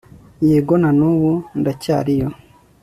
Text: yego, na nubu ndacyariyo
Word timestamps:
yego, 0.47 0.73
na 0.83 0.89
nubu 0.97 1.31
ndacyariyo 1.59 2.27